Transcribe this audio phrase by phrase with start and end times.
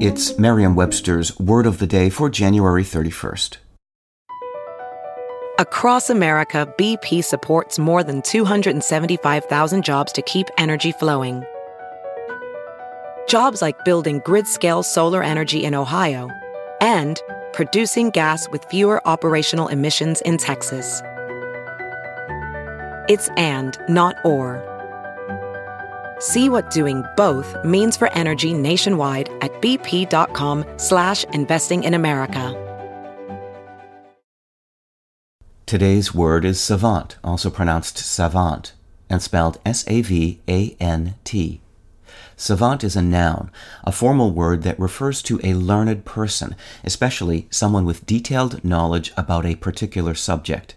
[0.00, 3.56] It's Merriam Webster's Word of the Day for January 31st.
[5.58, 11.42] Across America, BP supports more than 275,000 jobs to keep energy flowing.
[13.26, 16.30] Jobs like building grid scale solar energy in Ohio
[16.80, 17.20] and
[17.52, 21.02] producing gas with fewer operational emissions in Texas.
[23.08, 24.77] It's and, not or.
[26.18, 32.64] See what doing both means for energy nationwide at bp.com slash investing in America.
[35.66, 38.72] Today's word is savant, also pronounced savant,
[39.10, 41.60] and spelled S-A-V-A-N-T.
[42.36, 43.50] Savant is a noun,
[43.84, 49.44] a formal word that refers to a learned person, especially someone with detailed knowledge about
[49.44, 50.74] a particular subject.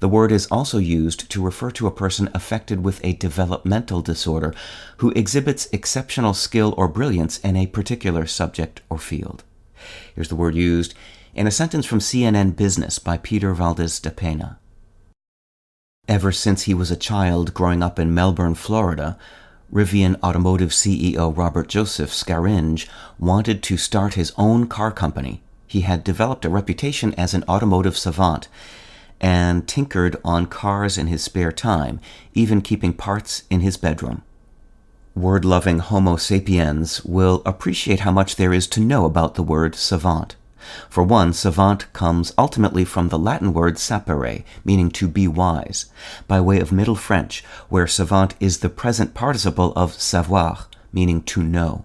[0.00, 4.54] The word is also used to refer to a person affected with a developmental disorder
[4.98, 9.44] who exhibits exceptional skill or brilliance in a particular subject or field.
[10.14, 10.94] Here's the word used
[11.34, 14.56] in a sentence from CNN Business by Peter Valdes-Dapena.
[16.08, 19.18] Ever since he was a child growing up in Melbourne, Florida,
[19.72, 22.86] Rivian Automotive CEO Robert Joseph Scaringe
[23.18, 25.42] wanted to start his own car company.
[25.66, 28.46] He had developed a reputation as an automotive savant
[29.20, 32.00] and tinkered on cars in his spare time,
[32.34, 34.22] even keeping parts in his bedroom.
[35.14, 39.74] Word loving Homo sapiens will appreciate how much there is to know about the word
[39.74, 40.36] savant.
[40.90, 45.86] For one, savant comes ultimately from the Latin word sapere, meaning to be wise,
[46.26, 51.42] by way of Middle French, where savant is the present participle of savoir, meaning to
[51.42, 51.84] know.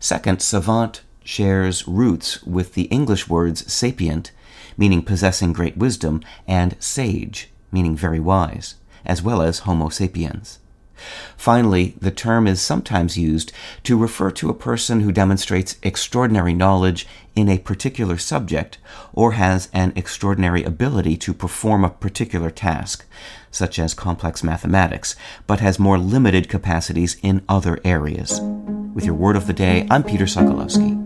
[0.00, 4.30] Second, savant shares roots with the English words sapient
[4.76, 10.58] meaning possessing great wisdom, and sage, meaning very wise, as well as Homo sapiens.
[11.36, 13.52] Finally, the term is sometimes used
[13.82, 18.78] to refer to a person who demonstrates extraordinary knowledge in a particular subject
[19.12, 23.04] or has an extraordinary ability to perform a particular task,
[23.50, 25.14] such as complex mathematics,
[25.46, 28.40] but has more limited capacities in other areas.
[28.94, 31.05] With your word of the day, I'm Peter Sokolowski.